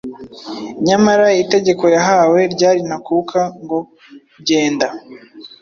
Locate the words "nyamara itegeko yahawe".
0.87-2.39